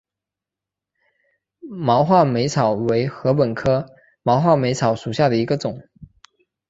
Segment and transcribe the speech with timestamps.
[1.59, 3.85] 毛画眉草为禾本科
[4.23, 5.79] 画眉草属下的一个种。